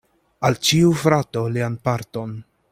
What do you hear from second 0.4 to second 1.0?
Al ĉiu